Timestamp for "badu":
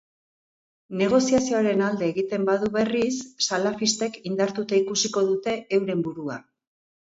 2.47-2.69